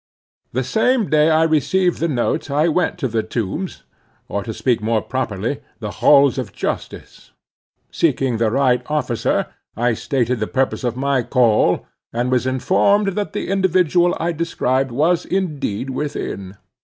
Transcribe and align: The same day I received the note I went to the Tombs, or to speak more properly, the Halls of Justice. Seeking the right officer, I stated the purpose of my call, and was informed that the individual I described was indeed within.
The 0.51 0.63
same 0.63 1.11
day 1.11 1.29
I 1.29 1.43
received 1.43 1.99
the 1.99 2.07
note 2.07 2.49
I 2.49 2.67
went 2.67 2.97
to 2.97 3.07
the 3.07 3.21
Tombs, 3.21 3.83
or 4.27 4.41
to 4.41 4.51
speak 4.51 4.81
more 4.81 5.03
properly, 5.03 5.61
the 5.79 5.91
Halls 6.01 6.39
of 6.39 6.51
Justice. 6.51 7.33
Seeking 7.91 8.37
the 8.37 8.49
right 8.49 8.81
officer, 8.89 9.45
I 9.77 9.93
stated 9.93 10.39
the 10.39 10.47
purpose 10.47 10.83
of 10.83 10.97
my 10.97 11.21
call, 11.21 11.85
and 12.11 12.31
was 12.31 12.47
informed 12.47 13.09
that 13.09 13.33
the 13.33 13.49
individual 13.49 14.17
I 14.19 14.31
described 14.31 14.89
was 14.89 15.23
indeed 15.23 15.91
within. 15.91 16.57